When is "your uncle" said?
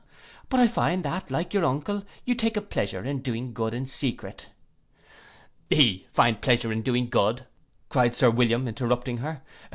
1.53-2.03